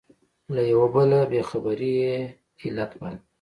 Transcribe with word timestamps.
له 0.53 0.61
یوه 0.71 0.87
بله 0.95 1.19
بې 1.31 1.41
خبري 1.49 1.91
یې 2.03 2.15
علت 2.63 2.91
باله. 2.99 3.19